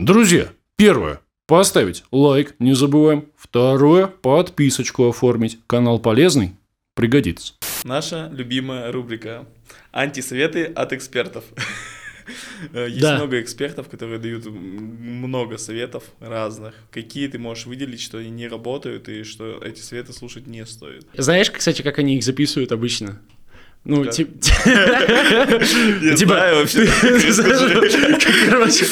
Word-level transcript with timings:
Друзья, 0.00 0.48
первое. 0.76 1.20
Поставить 1.46 2.04
лайк, 2.10 2.54
не 2.58 2.72
забываем. 2.72 3.26
Второе. 3.36 4.06
Подписочку 4.06 5.06
оформить. 5.10 5.58
Канал 5.66 5.98
полезный, 5.98 6.54
пригодится. 6.94 7.52
Наша 7.84 8.30
любимая 8.32 8.90
рубрика 8.92 9.44
«Антисоветы 9.92 10.64
от 10.64 10.94
экспертов». 10.94 11.44
Есть 12.72 13.00
Да. 13.02 13.16
много 13.16 13.42
экспертов, 13.42 13.90
которые 13.90 14.18
дают 14.18 14.46
много 14.46 15.58
советов 15.58 16.04
разных. 16.18 16.74
Какие 16.90 17.28
ты 17.28 17.38
можешь 17.38 17.66
выделить, 17.66 18.00
что 18.00 18.16
они 18.16 18.30
не 18.30 18.48
работают 18.48 19.06
и 19.10 19.22
что 19.22 19.58
эти 19.62 19.80
советы 19.80 20.14
слушать 20.14 20.46
не 20.46 20.64
стоит? 20.64 21.06
Знаешь, 21.12 21.50
кстати, 21.50 21.82
как 21.82 21.98
они 21.98 22.16
их 22.16 22.24
записывают 22.24 22.72
обычно? 22.72 23.20
Ну, 23.82 24.04
типа... 24.10 24.30
Типа, 26.16 26.34
вообще. 26.34 26.86
короче, 28.50 28.86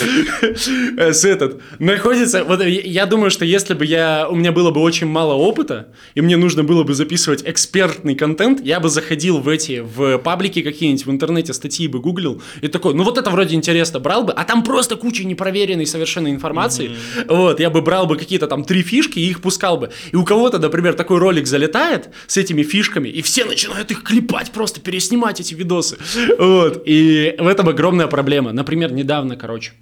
э, 0.97 1.13
с 1.13 1.25
этот, 1.25 1.61
находится, 1.79 2.45
вот 2.45 2.63
я- 2.63 2.81
я 2.81 3.07
думаю, 3.07 3.31
что 3.31 3.45
если 3.45 3.75
бы 3.75 3.85
я, 3.85 4.27
у 4.31 4.35
меня 4.35 4.51
было 4.53 4.71
бы 4.71 4.81
очень 4.81 5.07
мало 5.07 5.35
опыта, 5.35 5.89
и 6.15 6.21
мне 6.23 6.37
нужно 6.37 6.65
было 6.65 6.85
бы 6.85 6.95
записывать 6.95 7.43
экспертный 7.45 8.15
контент, 8.15 8.65
я 8.65 8.81
бы 8.81 8.89
заходил 8.89 9.39
в 9.39 9.49
эти, 9.49 9.81
в 9.81 10.19
паблики 10.19 10.63
какие-нибудь, 10.63 11.05
в 11.07 11.11
интернете 11.11 11.53
статьи 11.53 11.87
бы 11.87 12.01
гуглил, 12.01 12.43
и 12.63 12.69
такой, 12.69 12.95
ну 12.95 13.05
вот 13.05 13.19
это 13.19 13.31
вроде 13.31 13.55
интересно, 13.57 14.01
брал 14.01 14.25
бы, 14.25 14.33
а 14.33 14.45
там 14.45 14.65
просто 14.65 14.97
куча 14.97 15.25
непроверенной 15.25 15.87
совершенно 15.87 16.29
информации, 16.31 16.93
вот, 17.29 17.61
я 17.61 17.69
бы 17.71 17.83
брал 17.83 18.07
бы 18.07 18.17
какие-то 18.17 18.47
там 18.47 18.65
три 18.65 18.83
фишки 18.83 19.19
и 19.19 19.29
их 19.29 19.41
пускал 19.43 19.77
бы, 19.77 19.91
и 20.13 20.17
у 20.17 20.25
кого-то, 20.25 20.59
например, 20.59 20.95
такой 20.95 21.19
ролик 21.19 21.47
залетает 21.47 22.09
с 22.27 22.37
этими 22.37 22.63
фишками, 22.63 23.09
и 23.09 23.21
все 23.23 23.45
начинают 23.45 23.91
их 23.91 24.03
клепать, 24.03 24.51
просто 24.51 24.78
переснимать 24.83 25.41
эти 25.41 25.55
видосы, 25.55 25.99
вот, 26.39 26.83
и 26.87 27.35
в 27.39 27.47
этом 27.47 27.69
огромная 27.69 28.07
проблема, 28.07 28.53
например, 28.53 28.93
недавно, 28.93 29.37
короче, 29.37 29.73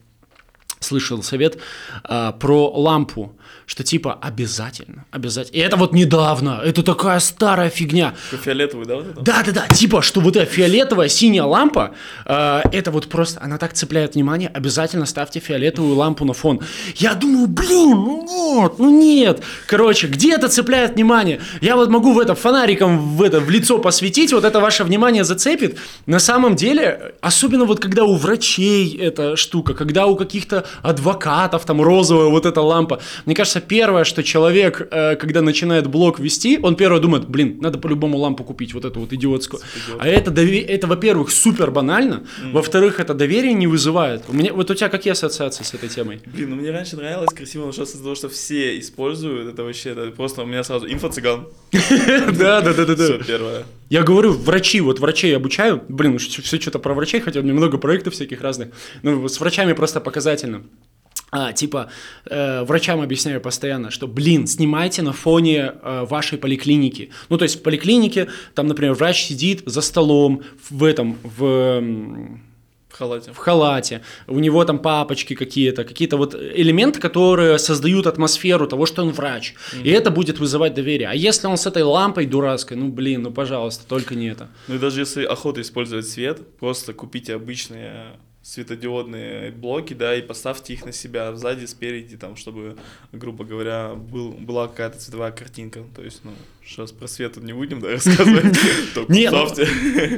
слышал 0.81 1.23
совет 1.23 1.59
а, 2.05 2.33
про 2.33 2.71
лампу, 2.71 3.36
что 3.67 3.83
типа 3.83 4.19
обязательно, 4.21 5.05
обязательно. 5.11 5.57
И 5.57 5.61
это 5.61 5.77
вот 5.77 5.93
недавно, 5.93 6.61
это 6.65 6.83
такая 6.83 7.21
старая 7.21 7.71
фигня. 7.71 8.15
Фиолетовый, 8.31 8.87
да, 8.87 8.97
вот 8.97 9.07
это? 9.09 9.21
Да, 9.21 9.43
да, 9.45 9.53
да, 9.53 9.75
типа, 9.75 10.03
что 10.03 10.21
вот 10.21 10.37
эта 10.37 10.47
фиолетовая 10.47 11.09
синяя 11.09 11.45
лампа, 11.45 11.95
э, 12.25 12.61
это 12.73 12.91
вот 12.91 13.09
просто, 13.09 13.41
она 13.43 13.59
так 13.59 13.73
цепляет 13.73 14.15
внимание, 14.15 14.49
обязательно 14.49 15.07
ставьте 15.07 15.41
фиолетовую 15.41 15.97
лампу 15.97 16.25
на 16.25 16.33
фон. 16.33 16.61
Я 16.97 17.15
думаю, 17.15 17.47
блин, 17.47 17.91
ну 17.91 18.25
нет, 18.25 18.73
ну 18.79 18.91
нет. 18.91 19.43
Короче, 19.67 20.07
где 20.07 20.35
это 20.35 20.49
цепляет 20.49 20.95
внимание? 20.95 21.41
Я 21.61 21.77
вот 21.77 21.89
могу 21.91 22.13
в 22.13 22.19
это 22.19 22.35
фонариком 22.35 23.17
в 23.17 23.23
это 23.23 23.41
в 23.41 23.51
лицо 23.51 23.79
посветить, 23.79 24.33
вот 24.33 24.45
это 24.45 24.61
ваше 24.61 24.85
внимание 24.85 25.25
зацепит. 25.25 25.79
На 26.07 26.19
самом 26.19 26.57
деле, 26.57 27.15
особенно 27.21 27.65
вот 27.65 27.81
когда 27.81 28.05
у 28.05 28.17
врачей 28.17 28.97
эта 28.99 29.37
штука, 29.37 29.75
когда 29.75 30.07
у 30.07 30.17
каких-то 30.17 30.65
адвокатов 30.83 31.65
там 31.65 31.81
розовая 31.83 32.29
вот 32.29 32.47
эта 32.47 32.61
лампа. 32.61 33.01
Мне 33.25 33.35
кажется, 33.37 33.61
первое, 33.61 34.05
что 34.05 34.23
человек, 34.23 34.89
э, 34.91 35.17
когда 35.17 35.43
начинает 35.43 35.87
блог 35.87 36.19
вести, 36.19 36.59
он 36.63 36.75
первое 36.77 37.01
думает, 37.01 37.29
блин, 37.29 37.59
надо 37.61 37.79
по-любому 37.79 38.19
лампу 38.19 38.43
купить, 38.45 38.75
вот 38.75 38.85
эту 38.85 39.01
вот 39.01 39.13
идиотскую. 39.13 39.63
А 39.99 40.09
это, 40.09 40.31
дове- 40.31 40.63
это 40.63 40.87
во-первых, 40.87 41.31
супер 41.31 41.71
банально, 41.71 42.25
во-вторых, 42.53 42.99
это 43.01 43.15
доверие 43.15 43.55
не 43.55 43.67
вызывает. 43.67 44.23
У 44.29 44.33
меня, 44.33 44.53
вот 44.53 44.71
у 44.71 44.75
тебя 44.75 44.89
какие 44.89 45.13
ассоциации 45.13 45.63
с 45.65 45.75
этой 45.75 45.89
темой? 45.89 46.21
Блин, 46.27 46.51
ну 46.51 46.57
мне 46.57 46.71
раньше 46.71 46.97
нравилось 46.97 47.31
красиво, 47.35 47.67
но 47.67 47.73
сейчас 47.73 47.91
из-за 47.91 48.03
того, 48.03 48.15
что 48.15 48.29
все 48.29 48.79
используют, 48.79 49.53
это 49.53 49.63
вообще, 49.63 49.91
это 49.91 50.11
просто 50.11 50.43
у 50.43 50.47
меня 50.47 50.65
сразу 50.65 50.87
инфо-цыган. 50.87 51.47
Да, 52.39 52.61
да, 52.61 52.73
да, 52.75 52.85
да, 52.85 52.95
Все, 52.95 53.19
первое. 53.25 53.65
Я 53.89 54.03
говорю, 54.03 54.33
врачи, 54.33 54.81
вот 54.81 54.99
врачей 54.99 55.37
обучаю, 55.37 55.83
блин, 55.89 56.19
все, 56.19 56.61
что-то 56.61 56.79
про 56.79 56.93
врачей, 56.95 57.21
хотя 57.21 57.41
у 57.41 57.43
меня 57.43 57.55
много 57.55 57.79
проектов 57.79 58.15
всяких 58.15 58.41
разных, 58.41 58.69
ну, 59.03 59.29
с 59.29 59.39
врачами 59.41 59.75
просто 59.75 60.01
показательно. 60.01 60.63
А, 61.33 61.53
типа, 61.53 61.91
э, 62.27 62.63
врачам 62.63 63.01
объясняю 63.01 63.41
постоянно, 63.41 63.91
что, 63.91 64.07
блин, 64.07 64.47
снимайте 64.47 65.03
на 65.03 65.13
фоне 65.13 65.73
э, 65.83 66.05
вашей 66.09 66.39
поликлиники. 66.39 67.11
Ну, 67.29 67.37
то 67.37 67.43
есть 67.43 67.57
в 67.59 67.63
поликлинике, 67.63 68.29
там, 68.55 68.69
например, 68.69 68.95
врач 68.95 69.25
сидит 69.25 69.63
за 69.67 69.81
столом 69.81 70.43
в 70.71 70.85
этом, 70.85 71.19
в, 71.25 71.83
В 72.89 72.99
халате. 72.99 73.33
в 73.33 73.37
халате, 73.37 74.03
у 74.29 74.39
него 74.39 74.65
там 74.65 74.79
папочки 74.79 75.35
какие-то, 75.35 75.83
какие-то 75.85 76.17
вот 76.17 76.35
элементы, 76.35 77.01
которые 77.01 77.59
создают 77.59 78.07
атмосферу 78.07 78.69
того, 78.69 78.87
что 78.87 79.03
он 79.03 79.11
врач. 79.11 79.55
И 79.83 79.91
это 79.91 80.11
будет 80.13 80.39
вызывать 80.39 80.75
доверие. 80.75 81.09
А 81.09 81.15
если 81.15 81.49
он 81.49 81.57
с 81.57 81.67
этой 81.67 81.83
лампой 81.83 82.27
дурацкой, 82.27 82.77
ну, 82.77 82.89
блин, 82.89 83.23
ну, 83.23 83.33
пожалуйста, 83.33 83.85
только 83.89 84.15
не 84.15 84.29
это. 84.29 84.49
Ну 84.69 84.77
и 84.77 84.79
даже 84.79 85.01
если 85.01 85.25
охота 85.25 85.61
использовать 85.61 86.07
свет, 86.09 86.41
просто 86.61 86.93
купите 86.95 87.35
обычные 87.35 88.13
светодиодные 88.47 89.51
блоки, 89.51 89.93
да, 89.93 90.15
и 90.15 90.23
поставьте 90.23 90.73
их 90.73 90.87
на 90.87 90.93
себя 90.93 91.35
сзади, 91.35 91.65
спереди, 91.65 92.17
там, 92.17 92.37
чтобы, 92.37 92.77
грубо 93.11 93.45
говоря, 93.45 93.95
был, 93.97 94.31
была 94.31 94.69
какая-то 94.69 95.01
цветовая 95.01 95.33
картинка. 95.33 95.83
То 95.97 96.03
есть, 96.03 96.21
ну, 96.23 96.31
сейчас 96.65 96.93
про 96.93 97.09
свет 97.09 97.37
не 97.39 97.53
будем, 97.53 97.81
да, 97.81 97.89
рассказывать. 97.91 98.57
Только 98.95 99.13
Не, 99.13 99.31
ну. 99.31 99.49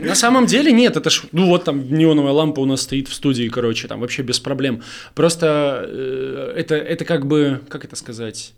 На 0.04 0.14
самом 0.14 0.44
деле 0.44 0.72
нет, 0.72 0.98
это 0.98 1.08
ж, 1.08 1.22
ну 1.32 1.46
вот 1.46 1.64
там 1.64 1.90
неоновая 1.90 2.34
лампа 2.34 2.60
у 2.60 2.66
нас 2.66 2.82
стоит 2.82 3.08
в 3.08 3.14
студии, 3.14 3.48
короче, 3.48 3.88
там 3.88 4.00
вообще 4.00 4.20
без 4.20 4.38
проблем. 4.38 4.82
Просто 5.14 5.86
э, 5.88 6.52
это, 6.54 6.74
это 6.74 7.06
как 7.06 7.26
бы, 7.26 7.62
как 7.70 7.86
это 7.86 7.96
сказать... 7.96 8.52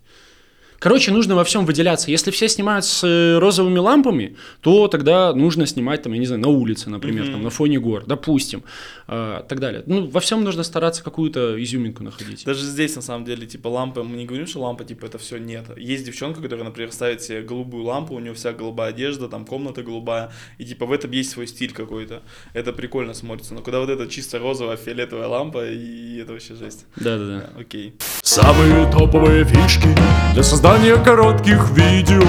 Короче, 0.81 1.11
нужно 1.11 1.35
во 1.35 1.43
всем 1.43 1.67
выделяться. 1.67 2.09
Если 2.09 2.31
все 2.31 2.49
снимают 2.49 2.85
с 2.85 3.03
э, 3.03 3.37
розовыми 3.37 3.77
лампами, 3.77 4.35
то 4.61 4.87
тогда 4.87 5.31
нужно 5.31 5.67
снимать, 5.67 6.01
там, 6.01 6.13
я 6.13 6.19
не 6.19 6.25
знаю, 6.25 6.41
на 6.41 6.47
улице, 6.47 6.89
например, 6.89 7.27
там, 7.27 7.43
на 7.43 7.51
фоне 7.51 7.79
гор, 7.79 8.03
допустим, 8.07 8.63
э, 9.07 9.43
так 9.47 9.59
далее. 9.59 9.83
Ну, 9.85 10.07
во 10.07 10.19
всем 10.19 10.43
нужно 10.43 10.63
стараться 10.63 11.03
какую-то 11.03 11.63
изюминку 11.63 12.03
находить. 12.03 12.45
Даже 12.45 12.65
здесь, 12.65 12.95
на 12.95 13.03
самом 13.03 13.25
деле, 13.25 13.45
типа, 13.45 13.67
лампа, 13.67 14.01
мы 14.01 14.17
не 14.17 14.25
говорим, 14.25 14.47
что 14.47 14.59
лампа, 14.61 14.83
типа, 14.83 15.05
это 15.05 15.19
все 15.19 15.37
нет. 15.37 15.65
Есть 15.77 16.03
девчонка, 16.03 16.41
которая, 16.41 16.65
например, 16.65 16.91
ставит 16.91 17.21
себе 17.21 17.43
голубую 17.43 17.83
лампу, 17.83 18.15
у 18.15 18.19
нее 18.19 18.33
вся 18.33 18.51
голубая 18.51 18.89
одежда, 18.89 19.27
там 19.27 19.45
комната 19.45 19.83
голубая, 19.83 20.31
и, 20.57 20.65
типа, 20.65 20.87
в 20.87 20.91
этом 20.91 21.11
есть 21.11 21.29
свой 21.29 21.45
стиль 21.45 21.73
какой-то. 21.73 22.23
Это 22.53 22.73
прикольно 22.73 23.13
смотрится. 23.13 23.53
Но 23.53 23.61
когда 23.61 23.81
вот 23.81 23.89
эта 23.89 24.07
чисто 24.07 24.39
розовая, 24.39 24.77
фиолетовая 24.77 25.27
лампа, 25.27 25.69
и 25.69 26.17
это 26.17 26.31
вообще 26.33 26.55
жесть. 26.55 26.87
Да-да-да. 26.95 27.51
Да, 27.53 27.61
Окей. 27.61 27.93
Самые 28.23 28.85
топовые 28.91 29.45
фишки 29.45 29.87
для 30.33 30.43
создания 30.43 30.95
коротких 30.95 31.71
видео 31.71 32.21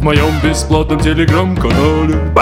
в 0.00 0.02
моем 0.02 0.32
бесплатном 0.42 0.98
телеграм-канале. 0.98 2.32